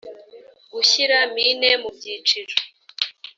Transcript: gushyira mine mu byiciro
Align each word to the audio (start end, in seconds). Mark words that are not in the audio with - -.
gushyira 0.73 1.17
mine 1.33 1.69
mu 1.81 1.89
byiciro 1.97 2.53